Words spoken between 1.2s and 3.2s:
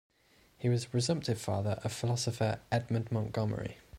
father of philosopher Edmund